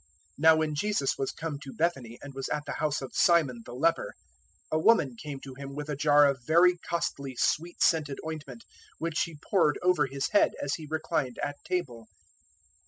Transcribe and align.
026:006 0.39 0.39
Now 0.39 0.55
when 0.55 0.73
Jesus 0.73 1.17
was 1.19 1.31
come 1.31 1.59
to 1.59 1.73
Bethany 1.73 2.17
and 2.23 2.33
was 2.33 2.49
at 2.49 2.65
the 2.65 2.71
house 2.71 3.03
of 3.03 3.11
Simon 3.13 3.61
the 3.67 3.75
Leper, 3.75 4.15
026:007 4.73 4.77
a 4.79 4.79
woman 4.79 5.15
came 5.15 5.39
to 5.41 5.53
Him 5.53 5.75
with 5.75 5.89
a 5.89 5.95
jar 5.95 6.25
of 6.25 6.41
very 6.43 6.77
costly, 6.79 7.35
sweet 7.37 7.83
scented 7.83 8.17
ointment, 8.25 8.63
which 8.97 9.19
she 9.19 9.35
poured 9.35 9.77
over 9.83 10.07
His 10.07 10.29
head 10.29 10.53
as 10.59 10.73
He 10.73 10.87
reclined 10.89 11.37
at 11.43 11.63
table. 11.63 12.07